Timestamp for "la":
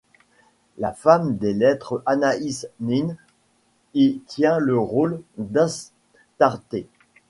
0.79-0.93